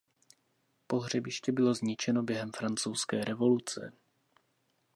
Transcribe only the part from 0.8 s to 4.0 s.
Pohřebiště bylo zničeno během francouzské revoluce.